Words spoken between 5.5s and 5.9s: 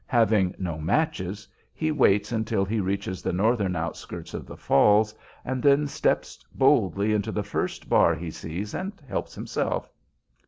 then